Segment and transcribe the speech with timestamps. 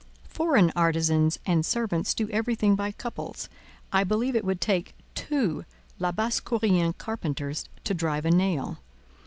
[0.27, 3.47] Foreign artisans and servants do everything by couples:
[3.93, 5.63] I believe it would take two
[5.99, 8.79] Labassecourien carpenters to drive a nail.